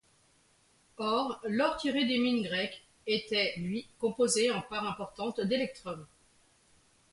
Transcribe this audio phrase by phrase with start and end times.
[0.97, 6.07] Or, l'or tiré des mines grecques était lui composé en part importante d'électrum.